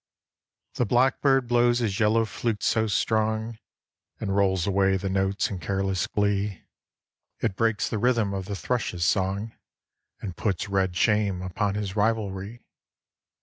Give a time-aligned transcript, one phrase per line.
[0.73, 3.59] The blackbird blows his yellow flute so strong.
[4.19, 7.89] And rolls away the notes in careless glee, 49 so EVENING IN MAY It breaks
[7.91, 9.53] the rhythm of the thrushes' song,
[10.19, 12.63] And puts red shame upon his rivalry.